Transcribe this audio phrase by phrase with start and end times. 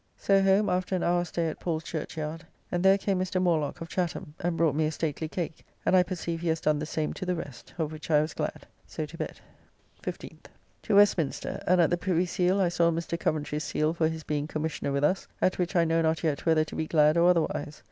[0.17, 3.39] So home after an hour stay at Paul's Churchyard, and there came Mr.
[3.39, 6.79] Morelock of Chatham, and brought me a stately cake, and I perceive he has done
[6.79, 9.41] the same to the rest, of which I was glad; so to bed.
[10.01, 10.45] 15th.
[10.81, 13.19] To Westminster; and at the Privy Seal I saw Mr.
[13.19, 16.63] Coventry's seal for his being Commissioner with us, at which I know not yet whether
[16.63, 17.79] to be glad or otherwise.